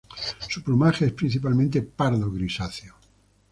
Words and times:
Su 0.49 0.63
plumaje 0.63 1.05
es 1.05 1.11
principalmente 1.13 1.83
pardo 1.83 2.31
grisáceo. 2.31 2.95